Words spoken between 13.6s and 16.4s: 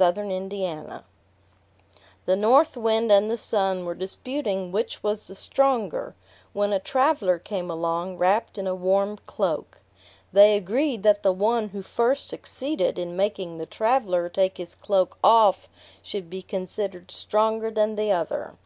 traveler take his cloak off should